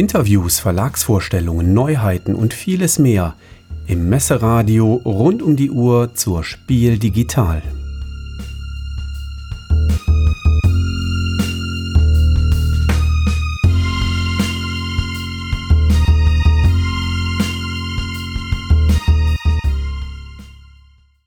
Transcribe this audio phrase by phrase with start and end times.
[0.00, 3.34] Interviews, Verlagsvorstellungen, Neuheiten und vieles mehr
[3.86, 7.60] im Messeradio rund um die Uhr zur Spiel Digital.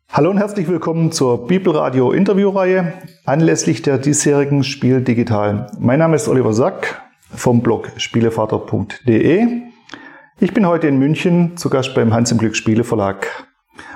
[0.09, 2.93] Hallo und herzlich willkommen zur Bibelradio Interviewreihe
[3.25, 5.67] anlässlich der diesjährigen Spiel Digital.
[5.77, 7.03] Mein Name ist Oliver Sack
[7.35, 9.47] vom Blog spielevater.de.
[10.39, 13.47] Ich bin heute in München zu Gast beim Hans im Glück Spiele Verlag.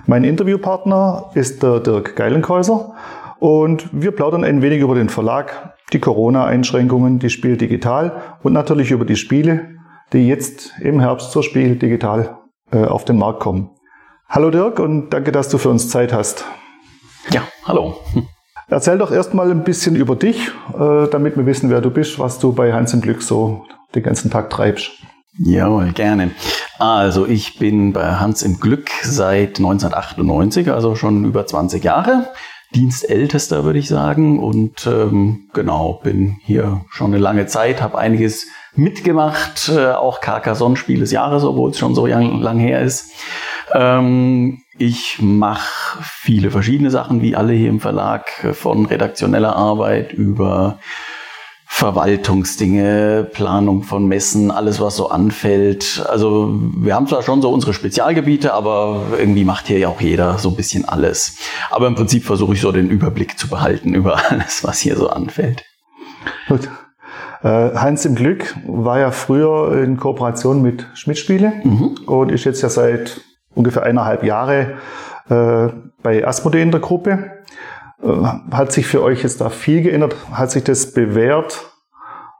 [0.05, 2.95] Mein Interviewpartner ist der Dirk Geilenkäuser
[3.39, 8.91] und wir plaudern ein wenig über den Verlag, die Corona-Einschränkungen, die Spiel Digital und natürlich
[8.91, 9.75] über die Spiele,
[10.13, 12.37] die jetzt im Herbst zur Spiel Digital
[12.71, 13.71] äh, auf den Markt kommen.
[14.29, 16.45] Hallo Dirk und danke, dass du für uns Zeit hast.
[17.31, 17.95] Ja, hallo.
[18.69, 22.37] Erzähl doch erstmal ein bisschen über dich, äh, damit wir wissen, wer du bist, was
[22.37, 23.65] du bei Hans im Glück so
[23.95, 24.91] den ganzen Tag treibst.
[25.39, 26.31] Jawohl, gerne.
[26.77, 32.27] Also ich bin bei Hans im Glück seit 1998, also schon über 20 Jahre.
[32.75, 38.47] Dienstältester würde ich sagen und ähm, genau bin hier schon eine lange Zeit, habe einiges
[38.75, 43.11] mitgemacht, äh, auch Carcassonne-Spiel des Jahres, obwohl es schon so lang, lang her ist.
[43.73, 50.79] Ähm, ich mache viele verschiedene Sachen, wie alle hier im Verlag, von redaktioneller Arbeit über
[51.69, 56.03] Verwaltungsdinge, Planung von Messen, alles was so anfällt.
[56.09, 60.39] Also wir haben zwar schon so unsere Spezialgebiete, aber irgendwie macht hier ja auch jeder
[60.39, 61.37] so ein bisschen alles.
[61.69, 65.09] Aber im Prinzip versuche ich so den Überblick zu behalten über alles, was hier so
[65.09, 65.65] anfällt.
[66.47, 66.69] Gut.
[67.43, 71.99] Äh, Hans im Glück war ja früher in Kooperation mit Schmidt Spiele mhm.
[72.07, 73.21] und ist jetzt ja seit
[73.57, 74.77] ungefähr eineinhalb Jahre
[75.29, 75.67] äh,
[76.01, 77.31] bei Asmodee in der Gruppe.
[78.01, 78.07] Äh,
[78.51, 80.15] hat sich für euch jetzt da viel geändert?
[80.31, 81.71] Hat sich das bewährt?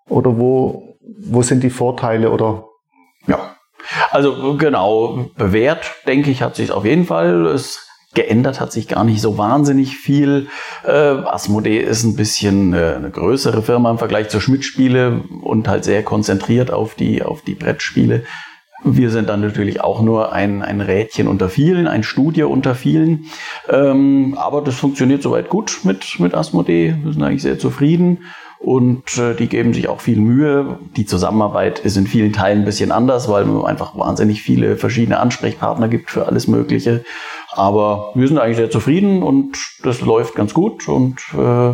[0.08, 2.66] Oder wo, wo sind die Vorteile oder?
[3.28, 3.56] Ja,
[4.12, 7.46] also genau, bewährt, denke ich, hat sich auf jeden Fall.
[7.48, 10.48] Es geändert hat sich gar nicht so wahnsinnig viel.
[10.86, 15.84] Äh, Asmodee ist ein bisschen äh, eine größere Firma im Vergleich zur Schmidt-Spiele und halt
[15.84, 18.24] sehr konzentriert auf die, auf die Brettspiele.
[18.96, 23.26] Wir sind dann natürlich auch nur ein, ein Rädchen unter vielen, ein Studio unter vielen.
[23.70, 26.96] Ähm, aber das funktioniert soweit gut mit, mit Asmodee.
[27.04, 28.20] Wir sind eigentlich sehr zufrieden
[28.60, 30.80] und äh, die geben sich auch viel Mühe.
[30.96, 35.20] Die Zusammenarbeit ist in vielen Teilen ein bisschen anders, weil es einfach wahnsinnig viele verschiedene
[35.20, 37.04] Ansprechpartner gibt für alles Mögliche.
[37.52, 41.74] Aber wir sind eigentlich sehr zufrieden und das läuft ganz gut und äh,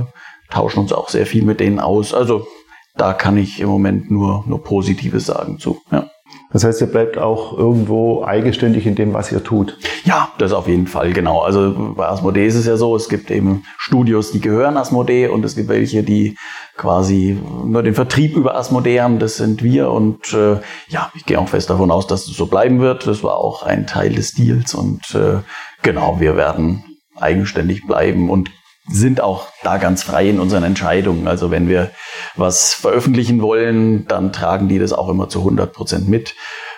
[0.50, 2.14] tauschen uns auch sehr viel mit denen aus.
[2.14, 2.48] Also
[2.96, 5.82] da kann ich im Moment nur, nur Positives sagen zu.
[5.92, 6.10] Ja.
[6.52, 9.78] Das heißt, ihr bleibt auch irgendwo eigenständig in dem, was ihr tut.
[10.06, 11.42] Ja, das auf jeden Fall, genau.
[11.42, 15.44] Also bei Asmodee ist es ja so, es gibt eben Studios, die gehören Asmodee und
[15.44, 16.38] es gibt welche, die
[16.78, 19.20] quasi nur den Vertrieb über Asmodee haben.
[19.20, 22.46] Das sind wir und äh, ja, ich gehe auch fest davon aus, dass es so
[22.46, 23.08] bleiben wird.
[23.08, 25.40] Das war auch ein Teil des Deals und äh,
[25.82, 26.84] genau, wir werden
[27.16, 28.52] eigenständig bleiben und
[28.88, 31.28] sind auch da ganz frei in unseren Entscheidungen.
[31.28, 31.92] Also wenn wir
[32.36, 36.36] was veröffentlichen wollen, dann tragen die das auch immer zu 100 Prozent mit.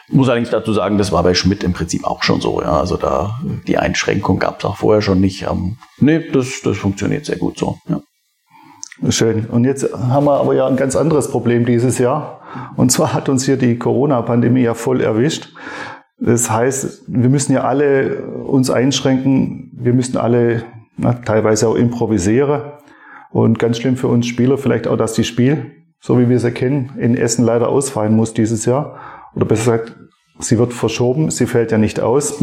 [0.09, 2.61] Muss allerdings dazu sagen, das war bei Schmidt im Prinzip auch schon so.
[2.61, 2.79] Ja.
[2.79, 5.43] Also da die Einschränkung gab es auch vorher schon nicht.
[5.43, 7.77] Ähm, nee, das, das funktioniert sehr gut so.
[7.87, 8.01] Ja.
[9.09, 9.45] Schön.
[9.47, 12.41] Und jetzt haben wir aber ja ein ganz anderes Problem dieses Jahr.
[12.75, 15.53] Und zwar hat uns hier die Corona-Pandemie ja voll erwischt.
[16.17, 19.71] Das heißt, wir müssen ja alle uns einschränken.
[19.73, 20.63] Wir müssen alle
[20.97, 22.74] na, teilweise auch improvisiere.
[23.35, 26.51] Und ganz schlimm für uns Spieler vielleicht auch, dass die Spiel, so wie wir sie
[26.51, 28.97] kennen, in Essen leider ausfallen muss dieses Jahr.
[29.35, 29.97] Oder besser gesagt,
[30.39, 32.41] sie wird verschoben, sie fällt ja nicht aus.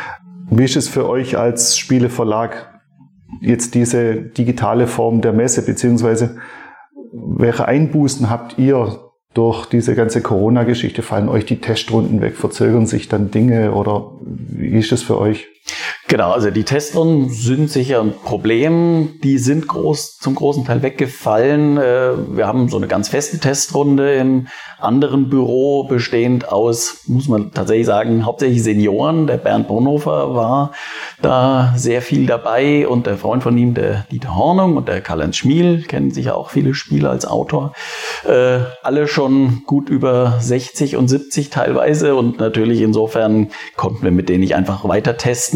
[0.50, 2.78] wie ist es für euch als Spieleverlag,
[3.40, 6.36] jetzt diese digitale Form der Messe, beziehungsweise
[7.10, 8.98] welche Einbußen habt ihr
[9.32, 11.00] durch diese ganze Corona-Geschichte?
[11.00, 12.36] Fallen euch die Testrunden weg?
[12.36, 15.53] Verzögern sich dann Dinge oder wie ist es für euch?
[16.06, 19.18] Genau, also die Testrunden sind sicher ein Problem.
[19.22, 21.78] Die sind groß, zum großen Teil weggefallen.
[21.78, 24.48] Äh, wir haben so eine ganz feste Testrunde im
[24.78, 29.26] anderen Büro, bestehend aus, muss man tatsächlich sagen, hauptsächlich Senioren.
[29.26, 30.72] Der Bernd Bonhofer war
[31.22, 35.36] da sehr viel dabei und der Freund von ihm, der Dieter Hornung und der Karl-Heinz
[35.36, 37.72] Schmiel, kennen sicher auch viele Spieler als Autor.
[38.28, 44.28] Äh, alle schon gut über 60 und 70 teilweise und natürlich insofern konnten wir mit
[44.28, 45.53] denen nicht einfach weiter testen.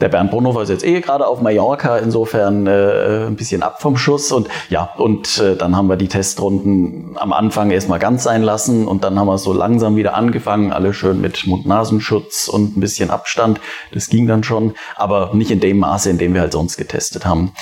[0.00, 3.98] Der Bernd Bonhofer ist jetzt eh gerade auf Mallorca, insofern äh, ein bisschen ab vom
[3.98, 4.32] Schuss.
[4.32, 8.88] Und ja, und äh, dann haben wir die Testrunden am Anfang erstmal ganz sein lassen
[8.88, 13.10] und dann haben wir so langsam wieder angefangen, alle schön mit Mund-Nasenschutz und ein bisschen
[13.10, 13.60] Abstand.
[13.92, 17.26] Das ging dann schon, aber nicht in dem Maße, in dem wir halt sonst getestet
[17.26, 17.52] haben.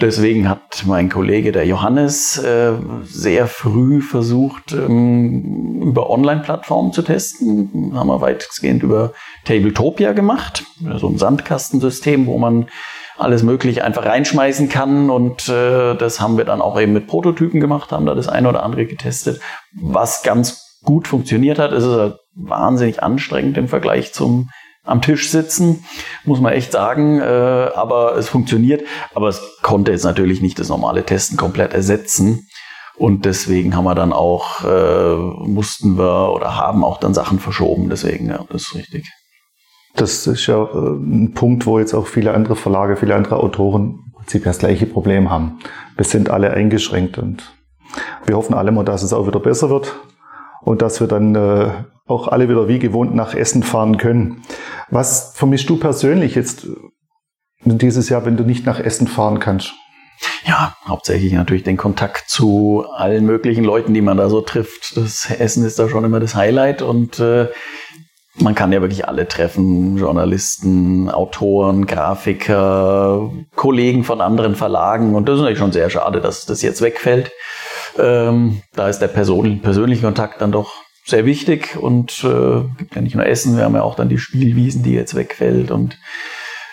[0.00, 2.72] Deswegen hat mein Kollege, der Johannes, äh,
[3.04, 7.92] sehr früh versucht, ähm, über Online-Plattformen zu testen.
[7.94, 9.12] Haben wir weitgehend über
[9.44, 10.64] Tabletopia gemacht,
[10.96, 12.66] so ein Sandkastensystem, wo man
[13.16, 15.10] alles Mögliche einfach reinschmeißen kann.
[15.10, 18.48] Und äh, das haben wir dann auch eben mit Prototypen gemacht, haben da das eine
[18.48, 19.40] oder andere getestet,
[19.80, 21.70] was ganz gut funktioniert hat.
[21.70, 24.50] Es ist halt wahnsinnig anstrengend im Vergleich zum
[24.84, 25.84] am Tisch sitzen,
[26.24, 27.20] muss man echt sagen.
[27.20, 28.82] Äh, aber es funktioniert.
[29.14, 32.46] Aber es konnte jetzt natürlich nicht das normale Testen komplett ersetzen.
[32.96, 37.90] Und deswegen haben wir dann auch, äh, mussten wir oder haben auch dann Sachen verschoben.
[37.90, 39.10] Deswegen, ja, das ist richtig.
[39.96, 44.00] Das ist ja äh, ein Punkt, wo jetzt auch viele andere Verlage, viele andere Autoren
[44.06, 45.58] im Prinzip das gleiche Problem haben.
[45.96, 47.52] Wir sind alle eingeschränkt und
[48.26, 49.94] wir hoffen alle mal, dass es auch wieder besser wird
[50.62, 51.68] und dass wir dann äh,
[52.06, 54.42] auch alle wieder wie gewohnt nach Essen fahren können.
[54.90, 56.66] Was vermisst du persönlich jetzt
[57.64, 59.72] dieses Jahr, wenn du nicht nach Essen fahren kannst?
[60.46, 64.96] Ja, hauptsächlich natürlich den Kontakt zu allen möglichen Leuten, die man da so trifft.
[64.96, 67.48] Das Essen ist da schon immer das Highlight und äh,
[68.36, 75.36] man kann ja wirklich alle treffen, Journalisten, Autoren, Grafiker, Kollegen von anderen Verlagen und das
[75.36, 77.32] ist natürlich schon sehr schade, dass das jetzt wegfällt.
[77.98, 83.14] Ähm, da ist der persönliche Kontakt dann doch sehr wichtig und äh, gibt ja nicht
[83.14, 85.98] nur Essen, wir haben ja auch dann die Spielwiesen, die jetzt wegfällt und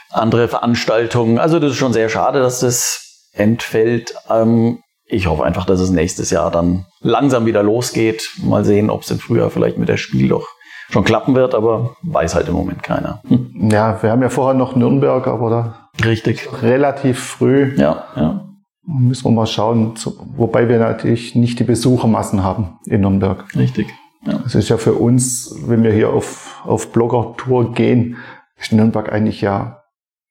[0.10, 1.38] andere Veranstaltungen.
[1.38, 4.13] Also das ist schon sehr schade, dass das entfällt.
[4.30, 8.31] Ähm, ich hoffe einfach, dass es nächstes Jahr dann langsam wieder losgeht.
[8.42, 10.48] Mal sehen, ob es im Frühjahr vielleicht mit der Spiel doch
[10.89, 13.22] schon klappen wird, aber weiß halt im Moment keiner.
[13.28, 13.69] Hm.
[13.72, 17.74] Ja, wir haben ja vorher noch Nürnberg, aber da richtig relativ früh.
[17.78, 18.48] Ja, ja.
[18.83, 19.94] Müssen wir mal schauen,
[20.36, 23.45] wobei wir natürlich nicht die Besuchermassen haben in Nürnberg.
[23.56, 23.88] Richtig.
[24.25, 24.41] Ja.
[24.45, 28.18] Es ist ja für uns, wenn wir hier auf, auf Blogger-Tour gehen,
[28.59, 29.83] ist Nürnberg eigentlich ja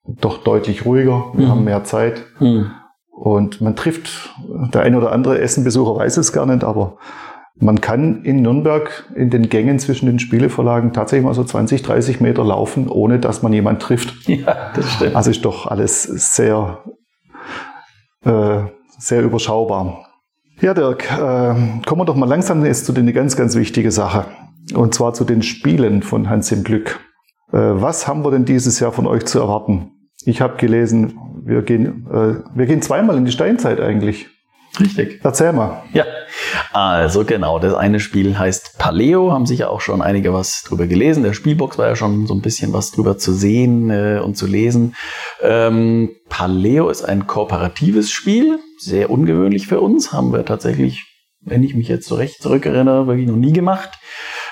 [0.05, 1.33] doch deutlich ruhiger.
[1.35, 1.51] Wir mhm.
[1.51, 2.25] haben mehr Zeit.
[2.39, 2.71] Mhm.
[3.11, 4.31] Und man trifft,
[4.73, 6.97] der eine oder andere Essenbesucher weiß es gar nicht, aber
[7.57, 12.21] man kann in Nürnberg in den Gängen zwischen den Spieleverlagen tatsächlich mal so 20, 30
[12.21, 14.15] Meter laufen, ohne dass man jemand trifft.
[14.27, 15.17] Ja, das stimmt.
[15.17, 16.79] Also ist doch alles sehr,
[18.25, 18.61] äh,
[18.99, 20.07] sehr überschaubar.
[20.61, 21.17] Ja, Dirk, äh,
[21.87, 24.27] kommen wir doch mal langsam jetzt zu den ganz, ganz wichtige Sache.
[24.75, 27.01] Und zwar zu den Spielen von Hans im Glück.
[27.51, 29.93] Äh, was haben wir denn dieses Jahr von euch zu erwarten?
[30.27, 34.27] Ich habe gelesen, wir gehen, äh, wir gehen zweimal in die Steinzeit eigentlich.
[34.79, 35.21] Richtig.
[35.25, 35.83] Erzähl mal.
[35.95, 36.05] Ja,
[36.75, 41.23] also genau, das eine Spiel heißt Paleo, haben sicher auch schon einige was drüber gelesen.
[41.23, 44.47] Der Spielbox war ja schon so ein bisschen was drüber zu sehen äh, und zu
[44.47, 44.95] lesen.
[45.41, 51.05] Ähm, Paleo ist ein kooperatives Spiel, sehr ungewöhnlich für uns, haben wir tatsächlich,
[51.41, 53.91] wenn ich mich jetzt so recht zurückerinnere, wirklich noch nie gemacht.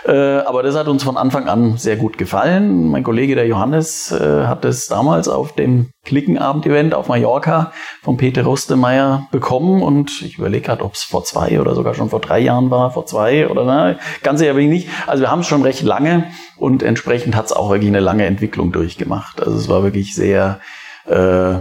[0.05, 2.89] Äh, aber das hat uns von Anfang an sehr gut gefallen.
[2.89, 7.73] Mein Kollege, der Johannes, äh, hat es damals auf dem Klickenabend-Event auf Mallorca
[8.03, 12.11] von Peter Rustemeyer bekommen und ich überlege gerade, ob es vor zwei oder sogar schon
[12.11, 14.89] vor drei Jahren war, vor zwei oder na, ganz sicher bin ich nicht.
[15.07, 16.25] Also wir haben es schon recht lange
[16.57, 19.43] und entsprechend hat es auch wirklich eine lange Entwicklung durchgemacht.
[19.43, 20.61] Also es war wirklich sehr
[21.07, 21.59] äh,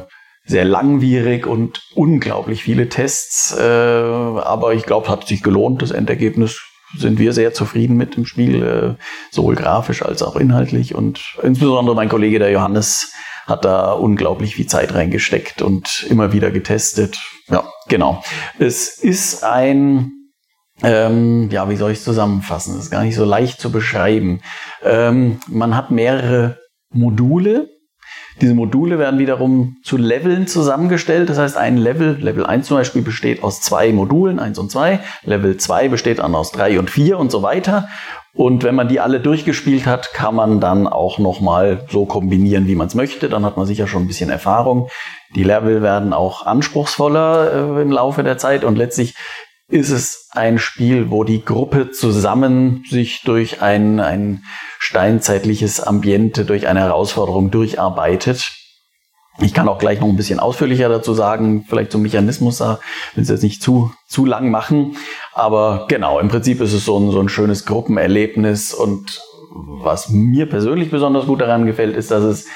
[0.48, 3.56] sehr langwierig und unglaublich viele Tests.
[3.58, 5.82] Äh, aber ich glaube, hat sich gelohnt.
[5.82, 6.60] Das Endergebnis
[6.98, 10.96] sind wir sehr zufrieden mit dem Spiel, äh, sowohl grafisch als auch inhaltlich.
[10.96, 13.12] Und insbesondere mein Kollege, der Johannes,
[13.46, 17.18] hat da unglaublich viel Zeit reingesteckt und immer wieder getestet.
[17.48, 18.22] Ja, genau.
[18.60, 20.12] Es ist ein,
[20.84, 22.76] ähm, ja, wie soll ich es zusammenfassen?
[22.76, 24.42] Das ist gar nicht so leicht zu beschreiben.
[24.84, 26.58] Ähm, man hat mehrere
[26.92, 27.70] Module,
[28.42, 31.30] diese Module werden wiederum zu Leveln zusammengestellt.
[31.30, 35.00] Das heißt, ein Level, Level 1 zum Beispiel, besteht aus zwei Modulen, 1 und 2.
[35.24, 37.88] Level 2 besteht dann aus 3 und 4 und so weiter.
[38.34, 42.76] Und wenn man die alle durchgespielt hat, kann man dann auch nochmal so kombinieren, wie
[42.76, 43.30] man es möchte.
[43.30, 44.90] Dann hat man sicher schon ein bisschen Erfahrung.
[45.36, 49.16] Die Level werden auch anspruchsvoller äh, im Laufe der Zeit und letztlich
[49.70, 54.44] ist es ein Spiel, wo die Gruppe zusammen sich durch ein, ein
[54.80, 58.54] steinzeitliches Ambiente, durch eine Herausforderung durcharbeitet.
[59.40, 62.80] Ich kann auch gleich noch ein bisschen ausführlicher dazu sagen, vielleicht zum Mechanismus, da
[63.14, 64.96] will es jetzt nicht zu, zu lang machen.
[65.34, 69.22] Aber genau, im Prinzip ist es so ein, so ein schönes Gruppenerlebnis und
[69.54, 72.48] was mir persönlich besonders gut daran gefällt, ist, dass es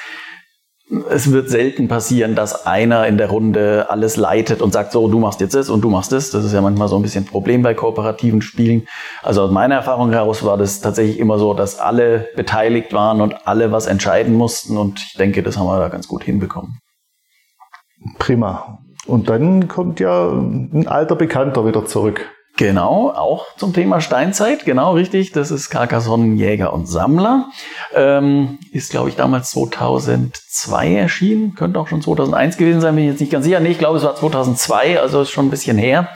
[1.09, 5.19] es wird selten passieren, dass einer in der Runde alles leitet und sagt, so, du
[5.19, 6.31] machst jetzt das und du machst das.
[6.31, 8.87] Das ist ja manchmal so ein bisschen ein Problem bei kooperativen Spielen.
[9.23, 13.47] Also aus meiner Erfahrung heraus war das tatsächlich immer so, dass alle beteiligt waren und
[13.47, 14.77] alle was entscheiden mussten.
[14.77, 16.79] Und ich denke, das haben wir da ganz gut hinbekommen.
[18.19, 18.79] Prima.
[19.07, 22.29] Und dann kommt ja ein alter Bekannter wieder zurück.
[22.61, 25.31] Genau, auch zum Thema Steinzeit, genau richtig.
[25.31, 27.49] Das ist Carcassonne Jäger und Sammler.
[27.91, 31.55] Ähm, ist, glaube ich, damals 2002 erschienen.
[31.55, 33.59] Könnte auch schon 2001 gewesen sein, bin ich jetzt nicht ganz sicher.
[33.59, 36.09] Nee, ich glaube, es war 2002, also ist schon ein bisschen her.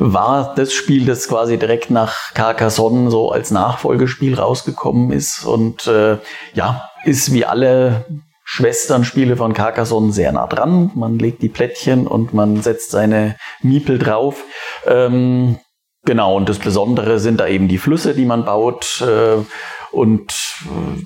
[0.00, 5.44] War das Spiel, das quasi direkt nach Carcassonne so als Nachfolgespiel rausgekommen ist.
[5.44, 6.18] Und äh,
[6.54, 8.04] ja, ist wie alle
[8.42, 10.90] Schwesternspiele von Carcassonne sehr nah dran.
[10.96, 14.42] Man legt die Plättchen und man setzt seine Miepel drauf.
[14.84, 15.60] Ähm,
[16.08, 19.04] Genau, und das Besondere sind da eben die Flüsse, die man baut.
[19.06, 19.44] Äh,
[19.92, 20.32] und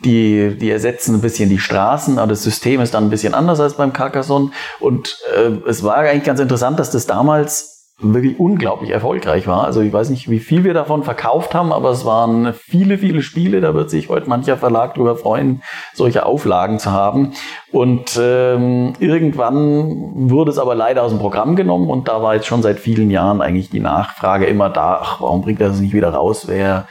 [0.05, 3.59] die, die ersetzen ein bisschen die Straßen, aber das System ist dann ein bisschen anders
[3.59, 4.53] als beim Carcassonne.
[4.79, 9.65] Und äh, es war eigentlich ganz interessant, dass das damals wirklich unglaublich erfolgreich war.
[9.65, 13.23] Also ich weiß nicht, wie viel wir davon verkauft haben, aber es waren viele, viele
[13.23, 13.61] Spiele.
[13.61, 15.63] Da wird sich heute mancher Verlag darüber freuen,
[15.95, 17.33] solche Auflagen zu haben.
[17.71, 22.47] Und ähm, irgendwann wurde es aber leider aus dem Programm genommen und da war jetzt
[22.47, 25.95] schon seit vielen Jahren eigentlich die Nachfrage immer da, ach, warum bringt er das nicht
[25.95, 26.49] wieder raus?
[26.49, 26.87] Wäre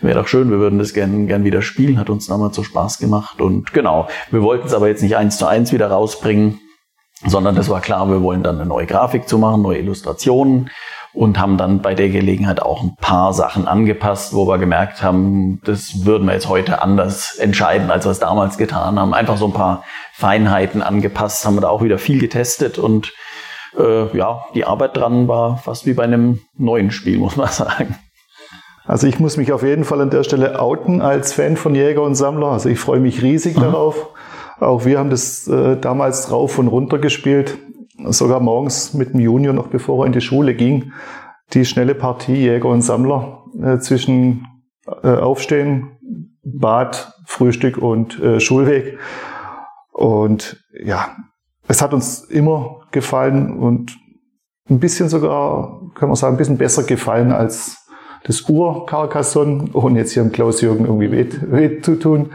[0.00, 2.98] wär doch schön, wir würden das gern, gern wieder spielen, hat uns damals so Spaß
[2.98, 3.40] gemacht.
[3.40, 6.60] Und genau, wir wollten es aber jetzt nicht eins zu eins wieder rausbringen
[7.26, 10.70] sondern das war klar, wir wollen dann eine neue Grafik zu machen, neue Illustrationen
[11.14, 15.60] und haben dann bei der Gelegenheit auch ein paar Sachen angepasst, wo wir gemerkt haben,
[15.64, 19.12] das würden wir jetzt heute anders entscheiden, als wir es damals getan haben.
[19.12, 23.12] Einfach so ein paar Feinheiten angepasst, haben wir da auch wieder viel getestet und
[23.78, 27.96] äh, ja, die Arbeit dran war fast wie bei einem neuen Spiel, muss man sagen.
[28.84, 32.02] Also ich muss mich auf jeden Fall an der Stelle outen als Fan von Jäger
[32.02, 32.48] und Sammler.
[32.48, 33.60] Also ich freue mich riesig mhm.
[33.60, 34.08] darauf.
[34.62, 37.58] Auch wir haben das äh, damals rauf und runter gespielt,
[38.06, 40.92] sogar morgens mit dem Junior, noch bevor er in die Schule ging.
[41.52, 44.46] Die schnelle Partie Jäger und Sammler äh, zwischen
[45.02, 45.98] äh, Aufstehen,
[46.44, 48.98] Bad, Frühstück und äh, Schulweg.
[49.92, 51.16] Und ja,
[51.66, 53.98] es hat uns immer gefallen und
[54.70, 57.81] ein bisschen sogar, kann man sagen, ein bisschen besser gefallen als
[58.24, 62.30] das Ur-Carcassonne, ohne jetzt hier im Klaus-Jürgen irgendwie weh, weh zu tun.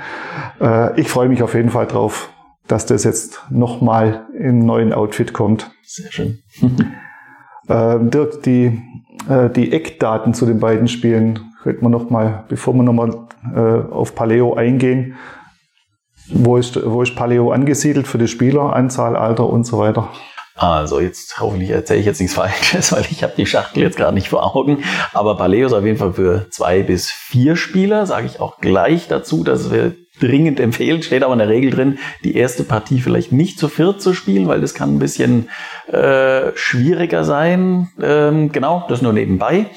[0.60, 2.30] Äh, ich freue mich auf jeden Fall drauf,
[2.68, 5.72] dass das jetzt nochmal im neuen Outfit kommt.
[5.84, 6.40] Sehr schön.
[7.68, 8.82] äh, Dirk, die,
[9.30, 13.60] äh, die Eckdaten zu den beiden Spielen könnte man nochmal, bevor wir nochmal äh,
[13.92, 15.16] auf Paleo eingehen,
[16.30, 20.10] wo ist, wo ist Paleo angesiedelt für die Spieler, Anzahl, Alter und so weiter?
[20.58, 24.14] Also jetzt hoffentlich erzähle ich jetzt nichts Falsches, weil ich habe die Schachtel jetzt gerade
[24.14, 24.84] nicht vor Augen.
[25.14, 29.08] Aber Paleo ist auf jeden Fall für zwei bis vier Spieler, sage ich auch gleich
[29.08, 33.32] dazu, dass wir dringend empfehlen, steht aber in der Regel drin, die erste Partie vielleicht
[33.32, 35.50] nicht zu viert zu spielen, weil das kann ein bisschen
[35.92, 37.90] äh, schwieriger sein.
[38.02, 39.68] Ähm, genau, das nur nebenbei.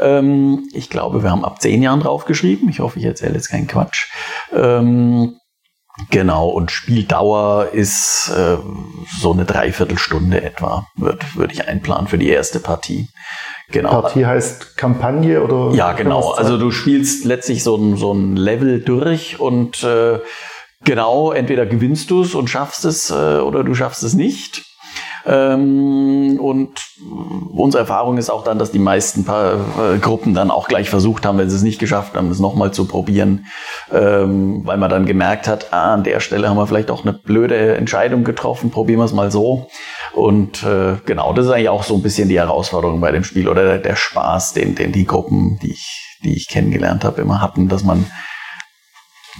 [0.00, 2.68] Ähm, ich glaube, wir haben ab zehn Jahren draufgeschrieben.
[2.68, 4.08] Ich hoffe, ich erzähle jetzt keinen Quatsch.
[4.52, 5.34] Ähm,
[6.10, 8.56] Genau, und Spieldauer ist äh,
[9.20, 13.08] so eine Dreiviertelstunde etwa, würde würd ich einplanen für die erste Partie.
[13.70, 13.90] Genau.
[14.00, 15.74] Partie heißt Kampagne oder?
[15.76, 16.30] Ja, genau.
[16.30, 20.20] Also du spielst letztlich so ein, so ein Level durch und äh,
[20.84, 24.64] genau, entweder gewinnst du es und schaffst es äh, oder du schaffst es nicht.
[25.28, 26.80] Ähm, und
[27.52, 31.26] unsere Erfahrung ist auch dann, dass die meisten paar, äh, Gruppen dann auch gleich versucht
[31.26, 33.44] haben, wenn sie es nicht geschafft haben, es nochmal zu probieren,
[33.92, 37.12] ähm, weil man dann gemerkt hat, ah, an der Stelle haben wir vielleicht auch eine
[37.12, 39.68] blöde Entscheidung getroffen, probieren wir es mal so.
[40.14, 43.48] Und äh, genau, das ist eigentlich auch so ein bisschen die Herausforderung bei dem Spiel
[43.48, 47.42] oder der, der Spaß, den, den die Gruppen, die ich, die ich kennengelernt habe, immer
[47.42, 48.06] hatten, dass man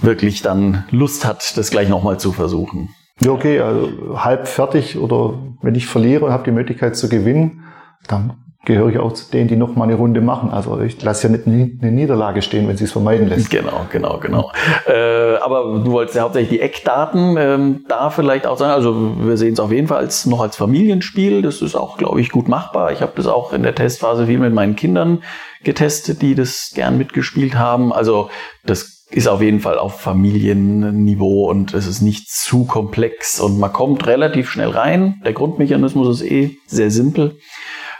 [0.01, 2.93] wirklich dann Lust hat, das gleich nochmal zu versuchen.
[3.21, 3.89] Ja, okay, also
[4.23, 7.63] halb fertig oder wenn ich verliere und habe die Möglichkeit zu gewinnen,
[8.07, 10.51] dann gehöre ich auch zu denen, die noch mal eine Runde machen.
[10.51, 13.49] Also ich lasse ja nicht eine Niederlage stehen, wenn sie es vermeiden lässt.
[13.49, 14.51] Genau, genau, genau.
[14.85, 18.73] Äh, aber du wolltest ja hauptsächlich die Eckdaten ähm, da vielleicht auch sagen.
[18.73, 21.41] Also wir sehen es auf jeden Fall als, noch als Familienspiel.
[21.41, 22.91] Das ist auch, glaube ich, gut machbar.
[22.91, 25.23] Ich habe das auch in der Testphase viel mit meinen Kindern
[25.63, 27.93] getestet, die das gern mitgespielt haben.
[27.93, 28.29] Also
[28.65, 33.73] das ist auf jeden Fall auf Familienniveau und es ist nicht zu komplex und man
[33.73, 35.21] kommt relativ schnell rein.
[35.25, 37.37] Der Grundmechanismus ist eh sehr simpel.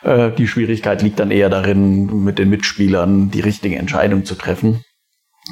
[0.03, 4.83] Äh, die Schwierigkeit liegt dann eher darin, mit den Mitspielern die richtige Entscheidung zu treffen.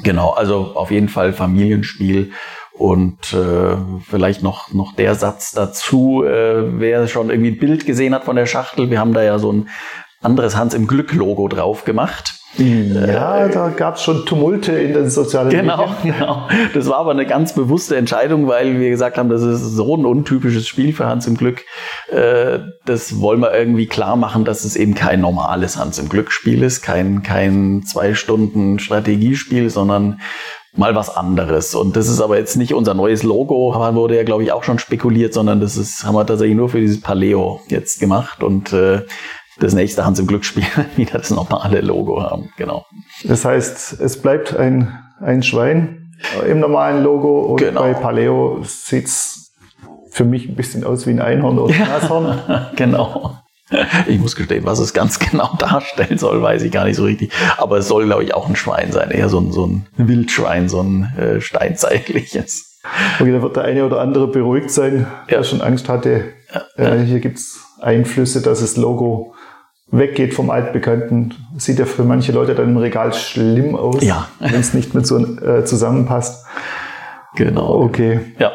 [0.04, 2.30] Genau, also auf jeden Fall Familienspiel
[2.72, 3.76] und äh,
[4.08, 8.36] vielleicht noch, noch der Satz dazu, äh, wer schon irgendwie ein Bild gesehen hat von
[8.36, 9.68] der Schachtel, wir haben da ja so ein
[10.20, 12.34] anderes Hans im Glück-Logo drauf gemacht.
[12.56, 16.14] Ja, äh, da gab es schon Tumulte in den sozialen genau, Medien.
[16.18, 19.96] Genau, Das war aber eine ganz bewusste Entscheidung, weil wir gesagt haben, das ist so
[19.96, 21.64] ein untypisches Spiel für Hans im Glück.
[22.10, 26.32] Äh, das wollen wir irgendwie klar machen, dass es eben kein normales Hans im Glück
[26.32, 30.20] Spiel ist, kein, kein zwei Stunden Strategiespiel, sondern
[30.74, 31.74] mal was anderes.
[31.74, 34.78] Und das ist aber jetzt nicht unser neues Logo, wurde ja, glaube ich, auch schon
[34.78, 38.42] spekuliert, sondern das ist, haben wir tatsächlich nur für dieses Paleo jetzt gemacht.
[38.42, 39.02] Und äh,
[39.60, 40.64] das nächste Hans im Glücksspiel
[40.96, 42.50] wieder das normale Logo haben.
[42.56, 42.84] Genau.
[43.24, 46.12] Das heißt, es bleibt ein, ein Schwein
[46.48, 47.80] im normalen Logo und Genau.
[47.82, 49.52] bei Paleo sieht's
[50.10, 52.38] für mich ein bisschen aus wie ein Einhorn oder ein Nashorn.
[52.76, 53.34] genau.
[54.06, 57.30] Ich muss gestehen, was es ganz genau darstellen soll, weiß ich gar nicht so richtig.
[57.58, 59.10] Aber es soll, glaube ich, auch ein Schwein sein.
[59.10, 62.78] Eher so ein, so ein Wildschwein, so ein äh, steinzeitliches.
[63.20, 65.44] Okay, da wird der eine oder andere beruhigt sein, der Ja.
[65.44, 66.32] schon Angst hatte.
[66.76, 69.34] Äh, hier gibt's Einflüsse, dass das Logo
[69.90, 71.34] weggeht vom Altbekannten.
[71.56, 74.28] Sieht ja für manche Leute dann im Regal schlimm aus, Ja.
[74.38, 76.44] wenn es nicht mit so äh, zusammenpasst.
[77.36, 77.82] Genau.
[77.82, 78.20] Okay.
[78.38, 78.52] Ja,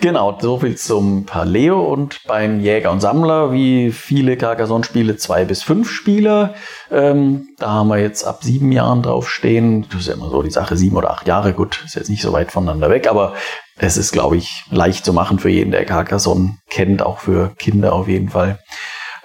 [0.00, 0.36] genau.
[0.40, 5.90] So viel zum Paleo und beim Jäger und Sammler, wie viele Carcassonne-Spiele, zwei bis fünf
[5.90, 6.54] Spieler.
[6.90, 9.86] Ähm, da haben wir jetzt ab sieben Jahren drauf stehen.
[9.90, 11.52] Das ist ja immer so die Sache, sieben oder acht Jahre.
[11.52, 13.34] Gut, ist jetzt nicht so weit voneinander weg, aber
[13.76, 17.92] es ist, glaube ich, leicht zu machen für jeden, der Carcassonne kennt, auch für Kinder
[17.92, 18.58] auf jeden Fall.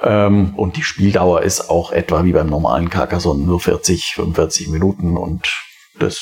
[0.02, 5.18] Ähm, und die Spieldauer ist auch etwa wie beim normalen Carcassonne nur 40, 45 Minuten
[5.18, 5.52] und
[6.00, 6.22] das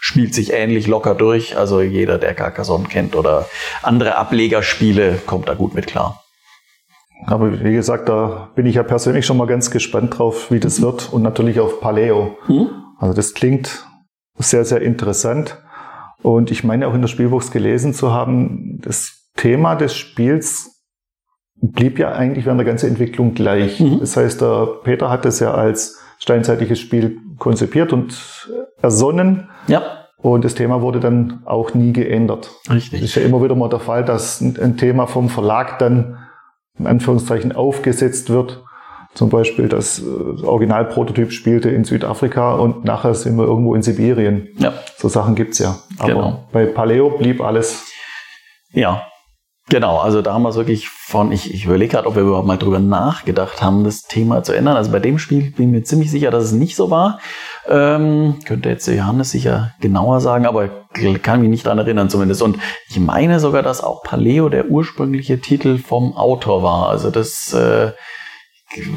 [0.00, 1.56] spielt sich ähnlich locker durch.
[1.56, 3.46] Also jeder, der Carcassonne kennt oder
[3.82, 6.22] andere Ablegerspiele, kommt da gut mit klar.
[7.26, 10.80] Aber wie gesagt, da bin ich ja persönlich schon mal ganz gespannt drauf, wie das
[10.80, 12.38] wird und natürlich auf Paleo.
[12.98, 13.86] Also das klingt
[14.38, 15.62] sehr, sehr interessant.
[16.22, 20.79] Und ich meine auch in der Spielbox gelesen zu haben, das Thema des Spiels
[21.62, 23.80] blieb ja eigentlich während der ganzen Entwicklung gleich.
[23.80, 24.00] Mhm.
[24.00, 28.48] Das heißt, der Peter hat es ja als steinzeitliches Spiel konzipiert und
[28.82, 29.48] ersonnen.
[29.66, 29.82] Ja,
[30.18, 32.50] Und das Thema wurde dann auch nie geändert.
[32.66, 33.02] Es richtig.
[33.02, 36.18] ist ja immer wieder mal der Fall, dass ein Thema vom Verlag dann
[36.78, 38.62] in Anführungszeichen aufgesetzt wird.
[39.14, 44.48] Zum Beispiel das äh, Originalprototyp spielte in Südafrika und nachher sind wir irgendwo in Sibirien.
[44.58, 45.78] Ja, So Sachen gibt's ja.
[45.98, 46.48] Aber Genau.
[46.52, 47.84] bei Paleo blieb alles.
[48.72, 49.02] ja.
[49.68, 52.46] Genau, also da haben wir es wirklich von, ich, ich überlege gerade, ob wir überhaupt
[52.46, 54.76] mal drüber nachgedacht haben, das Thema zu ändern.
[54.76, 57.20] Also bei dem Spiel bin ich mir ziemlich sicher, dass es nicht so war.
[57.68, 60.70] Ähm, könnte jetzt Johannes sicher genauer sagen, aber
[61.22, 62.42] kann mich nicht daran erinnern zumindest.
[62.42, 66.88] Und ich meine sogar, dass auch Paleo der ursprüngliche Titel vom Autor war.
[66.88, 67.92] Also das, äh,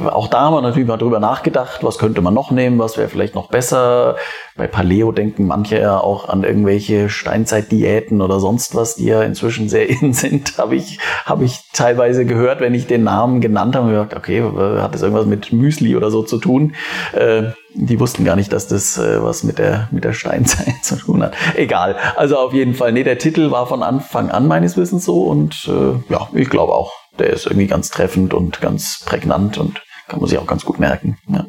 [0.05, 3.09] auch da haben wir natürlich mal drüber nachgedacht, was könnte man noch nehmen, was wäre
[3.09, 4.17] vielleicht noch besser.
[4.55, 9.69] Bei Paleo denken manche ja auch an irgendwelche Steinzeitdiäten oder sonst was, die ja inzwischen
[9.69, 13.89] sehr in sind, habe ich, habe ich teilweise gehört, wenn ich den Namen genannt habe,
[13.89, 16.75] gesagt, okay, äh, hat das irgendwas mit Müsli oder so zu tun?
[17.13, 20.97] Äh, die wussten gar nicht, dass das äh, was mit der, mit der Steinzeit zu
[20.97, 21.33] tun hat.
[21.55, 21.95] Egal.
[22.15, 25.67] Also auf jeden Fall, nee, der Titel war von Anfang an meines Wissens so und
[25.67, 30.19] äh, ja, ich glaube auch, der ist irgendwie ganz treffend und ganz prägnant und kann
[30.19, 31.17] man sich auch ganz gut merken.
[31.27, 31.45] Ja.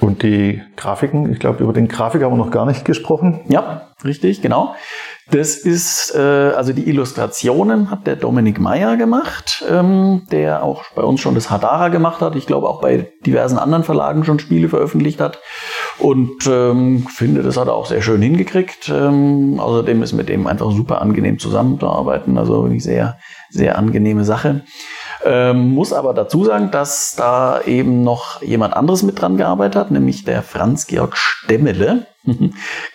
[0.00, 3.40] Und die Grafiken, ich glaube, über den Grafik haben wir noch gar nicht gesprochen.
[3.48, 4.74] Ja, richtig, genau.
[5.30, 11.02] Das ist, äh, also die Illustrationen hat der Dominik Meyer gemacht, ähm, der auch bei
[11.02, 12.36] uns schon das Hadara gemacht hat.
[12.36, 15.40] Ich glaube auch bei diversen anderen Verlagen schon Spiele veröffentlicht hat.
[15.98, 18.88] Und ähm, finde, das hat er auch sehr schön hingekriegt.
[18.88, 22.38] Ähm, außerdem ist mit dem einfach super angenehm zusammenzuarbeiten.
[22.38, 23.18] Also wirklich sehr,
[23.50, 24.62] sehr angenehme Sache.
[25.24, 29.90] Ähm, muss aber dazu sagen, dass da eben noch jemand anderes mit dran gearbeitet hat,
[29.90, 32.06] nämlich der Franz-Georg Stemmele.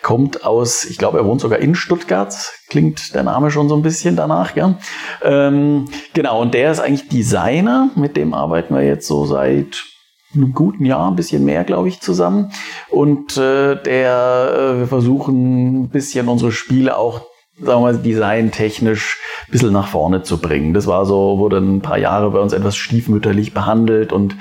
[0.02, 2.34] Kommt aus, ich glaube, er wohnt sogar in Stuttgart.
[2.68, 4.78] Klingt der Name schon so ein bisschen danach, ja.
[5.22, 7.90] Ähm, genau, und der ist eigentlich Designer.
[7.96, 9.93] Mit dem arbeiten wir jetzt so seit
[10.34, 12.50] einem guten Jahr, ein bisschen mehr, glaube ich, zusammen.
[12.90, 17.22] Und äh, der, äh, wir versuchen ein bisschen unsere Spiele auch
[17.60, 20.74] sagen wir mal, designtechnisch ein bisschen nach vorne zu bringen.
[20.74, 24.36] Das war so, wurde ein paar Jahre bei uns etwas stiefmütterlich behandelt und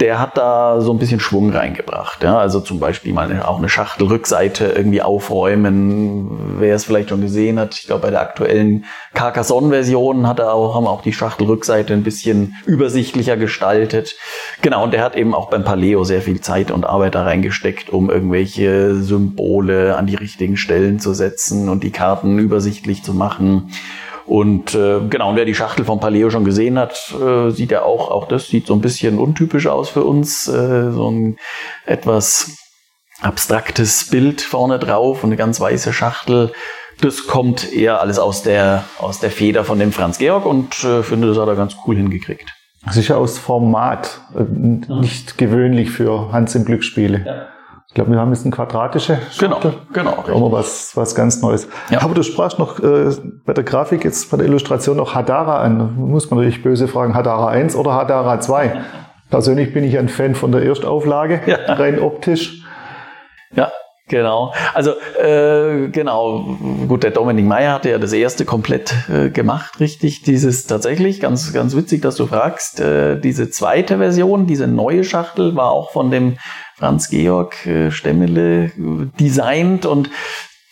[0.00, 2.22] der hat da so ein bisschen Schwung reingebracht.
[2.22, 2.38] Ja?
[2.38, 6.58] Also zum Beispiel mal auch eine Schachtelrückseite irgendwie aufräumen.
[6.58, 8.84] Wer es vielleicht schon gesehen hat, ich glaube bei der aktuellen
[9.14, 14.16] Carcassonne-Version hat er auch, haben auch die Schachtelrückseite ein bisschen übersichtlicher gestaltet.
[14.62, 17.90] Genau, und der hat eben auch beim Paleo sehr viel Zeit und Arbeit da reingesteckt,
[17.90, 23.70] um irgendwelche Symbole an die richtigen Stellen zu setzen und die Karten übersichtlich zu machen.
[24.28, 27.82] Und äh, genau, und wer die Schachtel vom Paleo schon gesehen hat, äh, sieht ja
[27.82, 30.46] auch, auch das sieht so ein bisschen untypisch aus für uns.
[30.46, 31.36] Äh, so ein
[31.86, 32.50] etwas
[33.22, 36.52] abstraktes Bild vorne drauf und eine ganz weiße Schachtel.
[37.00, 41.02] Das kommt eher alles aus der, aus der Feder von dem Franz Georg und äh,
[41.02, 42.52] finde, das hat er ganz cool hingekriegt.
[42.90, 47.20] Sicher aus Format, äh, nicht gewöhnlich für Hans im Glücksspiele.
[47.20, 47.57] Ich
[47.98, 49.74] glaube, wir haben jetzt eine quadratische Genau, Schachtel.
[49.92, 50.12] genau.
[50.12, 51.68] Auch mal was, was ganz Neues.
[51.90, 52.02] Ja.
[52.02, 53.10] Aber du sprachst noch äh,
[53.44, 55.96] bei der Grafik, jetzt bei der Illustration noch Hadara an.
[55.96, 58.80] Muss man natürlich böse fragen, Hadara 1 oder Hadara 2?
[59.30, 61.74] Persönlich bin ich ein Fan von der Erstauflage, Ja.
[61.74, 62.62] rein optisch.
[63.54, 63.70] Ja,
[64.10, 64.54] Genau.
[64.72, 66.56] Also äh, genau,
[66.88, 70.22] gut, der Dominik Meyer hatte ja das erste komplett äh, gemacht, richtig.
[70.22, 72.80] Dieses tatsächlich, ganz, ganz witzig, dass du fragst.
[72.80, 76.38] Äh, diese zweite Version, diese neue Schachtel, war auch von dem
[76.78, 78.70] Franz Georg äh, Stemmele
[79.18, 80.10] designt und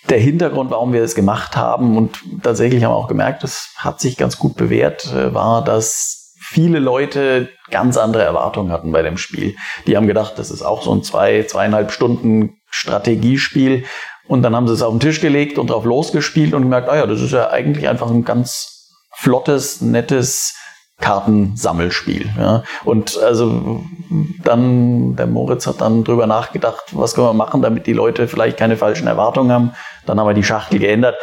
[0.09, 4.01] der Hintergrund, warum wir das gemacht haben und tatsächlich haben wir auch gemerkt, das hat
[4.01, 9.19] sich ganz gut bewährt, äh, war, dass viele Leute ganz andere Erwartungen hatten bei dem
[9.19, 9.57] Spiel.
[9.87, 13.85] Die haben gedacht, das ist auch so ein zwei, zweieinhalb Stunden Strategiespiel.
[14.29, 16.97] Und dann haben sie es auf den Tisch gelegt und drauf losgespielt und gemerkt, ah
[16.97, 20.56] ja, das ist ja eigentlich einfach ein ganz flottes, nettes
[20.99, 22.31] Kartensammelspiel.
[22.39, 22.63] Ja.
[22.85, 23.85] Und also
[24.43, 28.57] dann, der Moritz hat dann drüber nachgedacht, was können wir machen, damit die Leute vielleicht
[28.57, 29.73] keine falschen Erwartungen haben.
[30.07, 31.17] Dann haben wir die Schachtel geändert.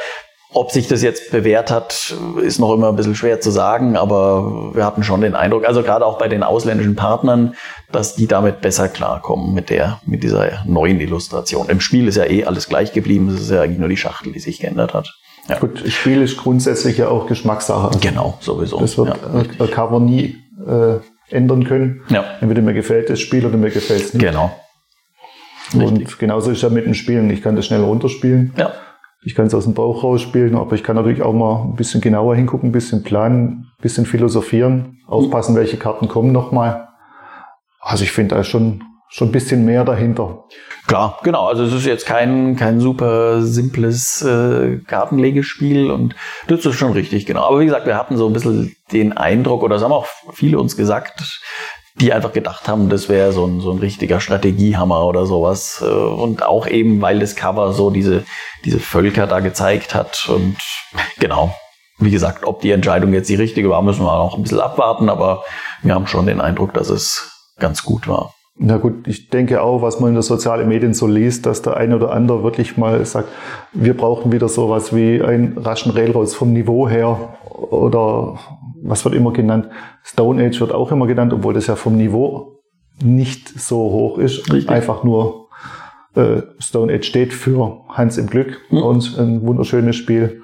[0.55, 4.75] Ob sich das jetzt bewährt hat, ist noch immer ein bisschen schwer zu sagen, aber
[4.75, 7.55] wir hatten schon den Eindruck, also gerade auch bei den ausländischen Partnern,
[7.91, 11.69] dass die damit besser klarkommen mit der, mit dieser neuen Illustration.
[11.69, 14.31] Im Spiel ist ja eh alles gleich geblieben, es ist ja eigentlich nur die Schachtel,
[14.31, 15.09] die sich geändert hat.
[15.47, 15.59] Ja.
[15.59, 17.97] Gut, Spiel ist grundsätzlich ja auch Geschmackssache.
[17.99, 18.79] Genau, sowieso.
[18.79, 19.17] Das wird
[19.59, 22.01] ja, Cover nie äh, ändern können.
[22.09, 22.23] Ja.
[22.39, 24.23] Entweder mir gefällt das Spiel oder mir gefällt es nicht.
[24.23, 24.55] Genau.
[25.73, 26.07] Richtig.
[26.07, 27.29] Und genauso ist ja mit dem Spielen.
[27.29, 28.53] Ich kann das schnell runterspielen.
[28.57, 28.71] Ja.
[29.25, 32.01] Ich kann es aus dem Bauch rausspielen, aber ich kann natürlich auch mal ein bisschen
[32.01, 36.89] genauer hingucken, ein bisschen planen, ein bisschen philosophieren, aufpassen, welche Karten kommen nochmal.
[37.79, 40.45] Also ich finde da schon, schon ein bisschen mehr dahinter.
[40.87, 41.47] Klar, genau.
[41.47, 46.15] Also es ist jetzt kein, kein super simples äh, Kartenlegespiel und
[46.47, 47.43] das ist schon richtig, genau.
[47.43, 50.59] Aber wie gesagt, wir hatten so ein bisschen den Eindruck, oder das haben auch viele
[50.59, 51.41] uns gesagt,
[51.95, 55.83] die einfach gedacht haben, das wäre so ein, so ein richtiger Strategiehammer oder sowas.
[55.85, 58.23] Äh, und auch eben, weil das Cover so diese,
[58.65, 60.27] diese Völker da gezeigt hat.
[60.27, 60.57] Und
[61.19, 61.53] genau,
[61.99, 65.07] wie gesagt, ob die Entscheidung jetzt die richtige war, müssen wir noch ein bisschen abwarten,
[65.07, 65.43] aber
[65.83, 68.33] wir haben schon den Eindruck, dass es ganz gut war.
[68.55, 71.75] Na gut, ich denke auch, was man in den sozialen Medien so liest, dass der
[71.75, 73.29] eine oder andere wirklich mal sagt,
[73.73, 78.37] wir brauchen wieder sowas wie ein Russian Railroads vom Niveau her oder
[78.83, 79.69] was wird immer genannt?
[80.03, 82.59] Stone Age wird auch immer genannt, obwohl das ja vom Niveau
[83.03, 84.51] nicht so hoch ist.
[84.53, 84.69] Richtig.
[84.69, 85.47] Einfach nur
[86.15, 88.77] äh, Stone Age steht für Hans im Glück mhm.
[88.83, 90.41] und ein wunderschönes Spiel.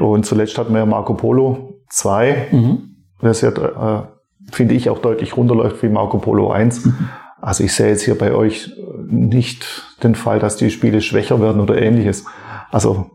[0.00, 2.96] Und zuletzt hatten wir ja Marco Polo 2, mhm.
[3.20, 4.02] das ja, äh,
[4.50, 6.86] finde ich, auch deutlich runterläuft wie Marco Polo 1.
[6.86, 7.08] Mhm.
[7.40, 8.72] Also ich sehe jetzt hier bei euch
[9.06, 9.66] nicht
[10.02, 12.24] den Fall, dass die Spiele schwächer werden oder ähnliches.
[12.70, 13.10] Also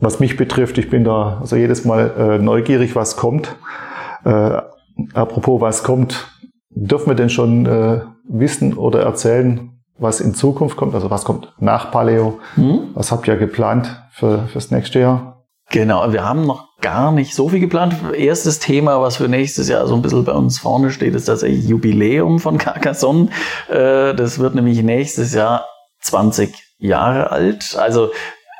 [0.00, 3.56] was mich betrifft, ich bin da also jedes Mal äh, neugierig, was kommt.
[4.24, 4.60] Äh,
[5.14, 6.28] apropos, was kommt,
[6.70, 10.94] dürfen wir denn schon äh, wissen oder erzählen, was in Zukunft kommt?
[10.94, 12.40] Also was kommt nach Paleo?
[12.54, 12.90] Hm?
[12.94, 15.44] Was habt ihr geplant für, fürs nächste Jahr?
[15.70, 17.96] Genau, wir haben noch gar nicht so viel geplant.
[18.16, 21.66] Erstes Thema, was für nächstes Jahr so ein bisschen bei uns vorne steht, ist tatsächlich
[21.66, 23.28] Jubiläum von Carcassonne.
[23.68, 25.66] Äh, das wird nämlich nächstes Jahr
[26.02, 27.76] 20 Jahre alt.
[27.78, 28.10] Also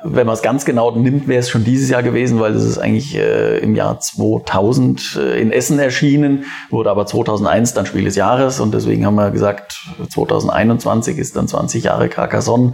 [0.02, 2.78] wenn man es ganz genau nimmt, wäre es schon dieses Jahr gewesen, weil es ist
[2.78, 8.16] eigentlich äh, im Jahr 2000 äh, in Essen erschienen, wurde aber 2001 dann Spiel des
[8.16, 9.78] Jahres und deswegen haben wir gesagt,
[10.10, 12.72] 2021 ist dann 20 Jahre Carcassonne.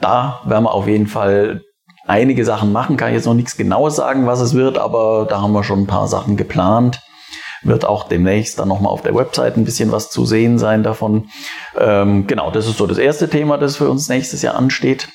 [0.00, 1.62] Da werden wir auf jeden Fall
[2.08, 5.40] einige Sachen machen, kann ich jetzt noch nichts Genaues sagen, was es wird, aber da
[5.40, 7.00] haben wir schon ein paar Sachen geplant.
[7.62, 11.28] Wird auch demnächst dann nochmal auf der Website ein bisschen was zu sehen sein davon.
[11.76, 15.08] Ähm, genau, das ist so das erste Thema, das für uns nächstes Jahr ansteht.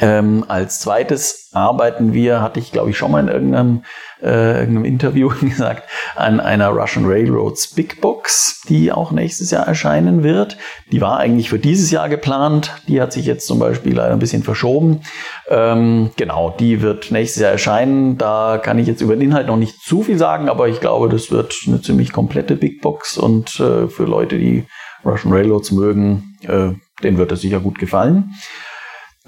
[0.00, 3.82] Ähm, als zweites arbeiten wir, hatte ich glaube ich schon mal in irgendeinem,
[4.22, 10.22] äh, irgendeinem Interview gesagt, an einer Russian Railroads Big Box, die auch nächstes Jahr erscheinen
[10.22, 10.56] wird.
[10.92, 14.20] Die war eigentlich für dieses Jahr geplant, die hat sich jetzt zum Beispiel leider ein
[14.20, 15.00] bisschen verschoben.
[15.48, 18.18] Ähm, genau, die wird nächstes Jahr erscheinen.
[18.18, 21.08] Da kann ich jetzt über den Inhalt noch nicht zu viel sagen, aber ich glaube,
[21.08, 24.64] das wird eine ziemlich komplette Big Box und äh, für Leute, die
[25.04, 26.70] Russian Railroads mögen, äh,
[27.02, 28.34] denen wird es sicher gut gefallen.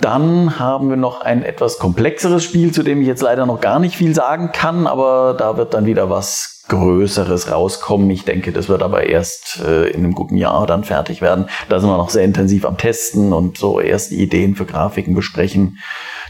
[0.01, 3.79] Dann haben wir noch ein etwas komplexeres Spiel, zu dem ich jetzt leider noch gar
[3.79, 8.09] nicht viel sagen kann, aber da wird dann wieder was Größeres rauskommen.
[8.11, 11.51] Ich denke, das wird aber erst äh, in einem guten Jahr dann fertig werden.
[11.69, 15.79] Da sind wir noch sehr intensiv am Testen und so erste Ideen für Grafiken besprechen.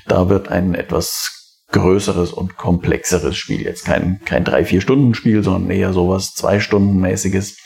[0.08, 3.62] Da wird ein etwas größeres und komplexeres Spiel.
[3.62, 7.56] Jetzt kein, kein drei, vier Stunden Spiel, sondern eher sowas zwei Stunden mäßiges.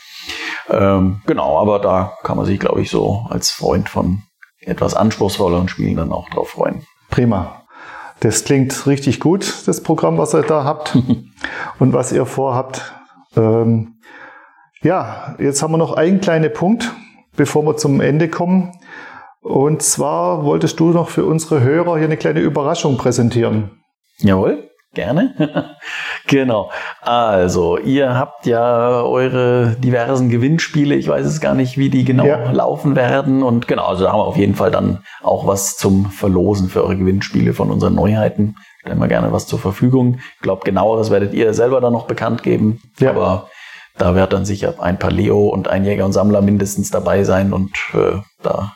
[0.69, 4.23] Ähm, genau, aber da kann man sich, glaube ich, so als Freund von
[4.65, 6.85] etwas anspruchsvolleren Spielen dann auch drauf freuen.
[7.09, 7.63] Prima.
[8.19, 10.97] Das klingt richtig gut, das Programm, was ihr da habt
[11.79, 12.93] und was ihr vorhabt.
[13.35, 13.99] Ähm,
[14.81, 16.93] ja, jetzt haben wir noch einen kleinen Punkt,
[17.35, 18.71] bevor wir zum Ende kommen.
[19.41, 23.83] Und zwar wolltest du noch für unsere Hörer hier eine kleine Überraschung präsentieren.
[24.17, 25.75] Jawohl, gerne.
[26.27, 26.71] Genau.
[27.01, 30.95] Also, ihr habt ja eure diversen Gewinnspiele.
[30.95, 32.51] Ich weiß es gar nicht, wie die genau ja.
[32.51, 33.43] laufen werden.
[33.43, 36.83] Und genau, also da haben wir auf jeden Fall dann auch was zum Verlosen für
[36.83, 38.55] eure Gewinnspiele von unseren Neuheiten.
[38.79, 40.19] Stellen wir gerne was zur Verfügung.
[40.35, 42.81] Ich glaube, genaueres werdet ihr selber dann noch bekannt geben.
[42.99, 43.11] Ja.
[43.11, 43.49] Aber
[43.97, 47.53] da wird dann sicher ein paar Leo und ein Jäger und Sammler mindestens dabei sein
[47.53, 48.73] und äh, da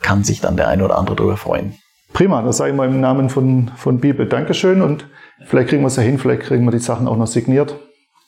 [0.00, 1.78] kann sich dann der eine oder andere drüber freuen.
[2.12, 4.26] Prima, das sage ich mal im Namen von, von Bibel.
[4.26, 5.06] Dankeschön und
[5.46, 7.76] vielleicht kriegen wir es ja hin, vielleicht kriegen wir die Sachen auch noch signiert.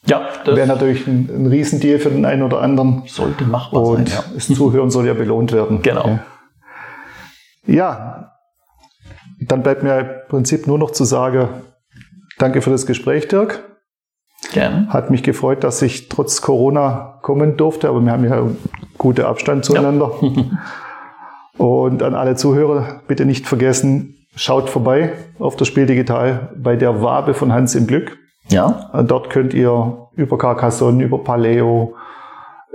[0.06, 3.04] Ja, das wäre natürlich ein, ein Riesendeal für den einen oder anderen.
[3.06, 4.18] Sollte machbar und sein.
[4.18, 4.34] Ja.
[4.34, 5.80] Das Zuhören soll ja belohnt werden.
[5.82, 6.18] Genau.
[7.66, 7.74] Ja.
[7.74, 8.30] ja,
[9.40, 11.48] dann bleibt mir im Prinzip nur noch zu sagen,
[12.38, 13.62] danke für das Gespräch, Dirk.
[14.52, 14.88] Gerne.
[14.90, 18.46] Hat mich gefreut, dass ich trotz Corona kommen durfte, aber wir haben ja
[18.98, 20.12] guten Abstand zueinander.
[20.20, 20.44] Ja.
[21.64, 27.02] Und an alle Zuhörer, bitte nicht vergessen, schaut vorbei auf das Spiel Digital bei der
[27.02, 28.18] Wabe von Hans im Glück.
[28.48, 28.90] Ja.
[29.06, 31.94] Dort könnt ihr über Carcassonne, über Paleo,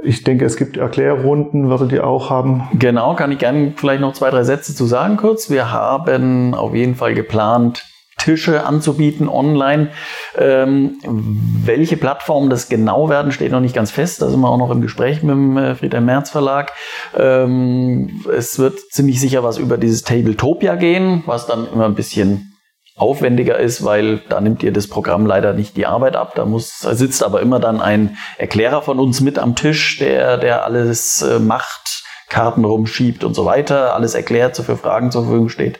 [0.03, 2.67] ich denke, es gibt Erklärrunden, werdet ihr auch haben.
[2.73, 5.49] Genau, kann ich gerne vielleicht noch zwei, drei Sätze zu sagen kurz.
[5.49, 7.85] Wir haben auf jeden Fall geplant,
[8.19, 9.89] Tische anzubieten online.
[10.37, 10.97] Ähm,
[11.65, 14.21] welche Plattformen das genau werden, steht noch nicht ganz fest.
[14.21, 16.73] Da sind wir auch noch im Gespräch mit dem äh, Friedhelm Merz Verlag.
[17.17, 22.53] Ähm, es wird ziemlich sicher was über dieses Tabletopia gehen, was dann immer ein bisschen
[22.99, 26.33] aufwendiger ist, weil da nimmt ihr das Programm leider nicht die Arbeit ab.
[26.35, 30.65] Da muss, sitzt aber immer dann ein Erklärer von uns mit am Tisch, der, der
[30.65, 35.49] alles äh, macht, Karten rumschiebt und so weiter, alles erklärt, so für Fragen zur Verfügung
[35.49, 35.79] steht.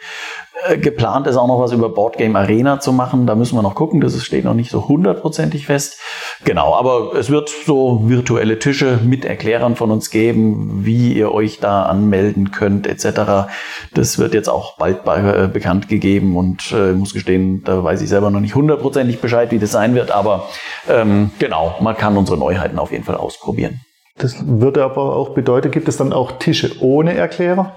[0.68, 3.28] Äh, geplant ist auch noch was über Boardgame Arena zu machen.
[3.28, 4.02] Da müssen wir noch gucken.
[4.02, 6.00] Das steht noch nicht so hundertprozentig fest.
[6.46, 11.60] Genau, aber es wird so virtuelle Tische mit Erklärern von uns geben, wie ihr euch
[11.60, 13.50] da anmelden könnt etc.
[13.94, 18.02] Das wird jetzt auch bald bei, äh, bekannt gegeben und äh, muss gestehen, da weiß
[18.02, 20.12] ich selber noch nicht hundertprozentig Bescheid, wie das sein wird.
[20.12, 20.50] Aber
[20.90, 23.82] ähm, genau, man kann unsere Neuheiten auf jeden Fall ausprobieren.
[24.18, 27.74] Das würde aber auch bedeuten, gibt es dann auch Tische ohne Erklärer?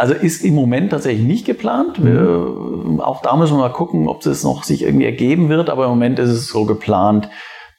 [0.00, 1.98] Also ist im Moment tatsächlich nicht geplant.
[1.98, 2.06] Mhm.
[2.06, 5.68] Wir, auch da müssen wir mal gucken, ob es noch sich irgendwie ergeben wird.
[5.68, 7.28] Aber im Moment ist es so geplant,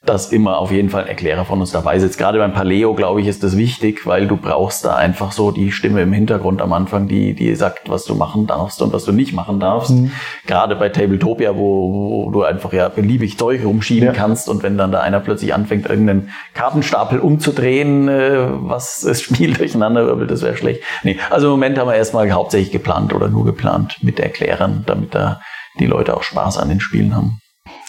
[0.03, 2.17] dass immer auf jeden Fall ein Erklärer von uns dabei sitzt.
[2.17, 5.71] Gerade beim Paleo, glaube ich, ist das wichtig, weil du brauchst da einfach so die
[5.71, 9.11] Stimme im Hintergrund am Anfang, die, die sagt, was du machen darfst und was du
[9.11, 9.91] nicht machen darfst.
[9.91, 10.11] Mhm.
[10.47, 14.11] Gerade bei Tabletopia, wo, wo du einfach ja beliebig Zeug rumschieben ja.
[14.13, 19.53] kannst und wenn dann da einer plötzlich anfängt, irgendeinen Kartenstapel umzudrehen, äh, was das Spiel
[19.53, 20.81] durcheinander wirbelt, das wäre schlecht.
[21.03, 25.13] Nee, also im Moment haben wir erstmal hauptsächlich geplant oder nur geplant mit Erklärern, damit
[25.13, 25.41] da
[25.79, 27.40] die Leute auch Spaß an den Spielen haben.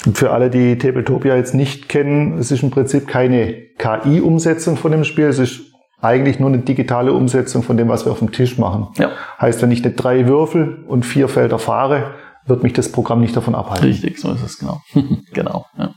[0.07, 4.93] Und für alle, die Tabletopia jetzt nicht kennen, es ist im Prinzip keine KI-Umsetzung von
[4.93, 5.61] dem Spiel, es ist
[6.01, 8.89] eigentlich nur eine digitale Umsetzung von dem, was wir auf dem Tisch machen.
[8.97, 9.13] Ja.
[9.41, 12.15] Heißt, wenn ich eine drei Würfel und vier Felder fahre,
[12.47, 13.87] wird mich das Programm nicht davon abhalten.
[13.87, 14.81] Richtig, so ist es genau.
[15.33, 15.67] genau.
[15.79, 15.95] Ja.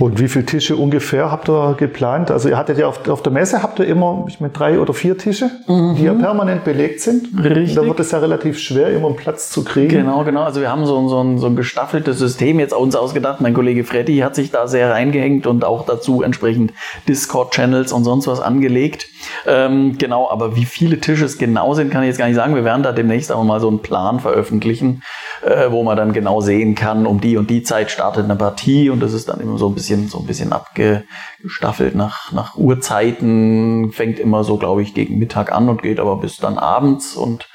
[0.00, 2.32] Und wie viele Tische ungefähr habt ihr geplant?
[2.32, 4.92] Also ihr hattet ja auf, auf der Messe habt ihr immer ich meine, drei oder
[4.92, 5.94] vier Tische, mhm.
[5.94, 7.28] die ja permanent belegt sind.
[7.38, 7.76] Richtig.
[7.76, 9.90] Da wird es ja relativ schwer, immer einen Platz zu kriegen.
[9.90, 10.42] Genau, genau.
[10.42, 13.40] Also wir haben so, so, ein, so ein gestaffeltes System jetzt uns ausgedacht.
[13.40, 16.72] Mein Kollege Freddy hat sich da sehr reingehängt und auch dazu entsprechend
[17.06, 19.06] Discord-Channels und sonst was angelegt.
[19.46, 22.56] Ähm, genau, aber wie viele Tische es genau sind, kann ich jetzt gar nicht sagen.
[22.56, 25.02] Wir werden da demnächst aber mal so einen Plan veröffentlichen,
[25.44, 28.90] äh, wo man dann genau sehen kann, um die und die Zeit startet eine Partie
[28.90, 33.92] und das ist dann immer so ein bisschen, so ein bisschen abgestaffelt nach, nach Uhrzeiten,
[33.92, 37.48] fängt immer so, glaube ich, gegen Mittag an und geht aber bis dann abends und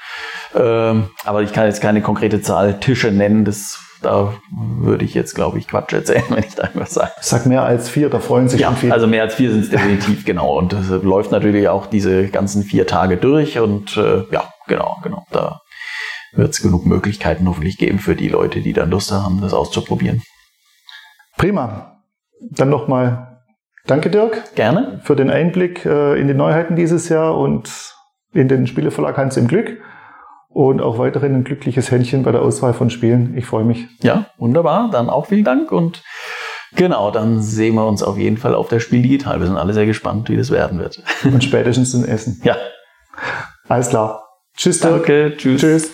[0.54, 5.34] ähm, aber ich kann jetzt keine konkrete Zahl Tische nennen, das da würde ich jetzt,
[5.34, 7.12] glaube ich, Quatsch erzählen, wenn ich da irgendwas sage.
[7.20, 8.92] Sag mehr als vier, da freuen sich ja, viele.
[8.92, 10.58] Also mehr als vier sind es definitiv, genau.
[10.58, 15.26] Und das läuft natürlich auch diese ganzen vier Tage durch und äh, ja, genau, genau.
[15.30, 15.60] Da
[16.32, 20.22] wird es genug Möglichkeiten hoffentlich geben für die Leute, die dann Lust haben, das auszuprobieren.
[21.36, 21.89] Prima.
[22.40, 23.42] Dann nochmal
[23.86, 24.54] danke, Dirk.
[24.54, 25.00] Gerne.
[25.04, 27.94] Für den Einblick äh, in die Neuheiten dieses Jahr und
[28.32, 29.80] in den Spieleverlag Hans im Glück
[30.48, 33.36] und auch weiterhin ein glückliches Händchen bei der Auswahl von Spielen.
[33.36, 33.86] Ich freue mich.
[34.02, 34.90] Ja, wunderbar.
[34.90, 36.02] Dann auch vielen Dank und
[36.74, 39.40] genau, dann sehen wir uns auf jeden Fall auf der Spiel Digital.
[39.40, 41.02] Wir sind alle sehr gespannt, wie das werden wird.
[41.24, 42.40] Und spätestens zum Essen.
[42.44, 42.56] Ja.
[43.68, 44.24] Alles klar.
[44.56, 45.34] Tschüss, Danke.
[45.36, 45.60] Tschüss.
[45.60, 45.90] Tschüss.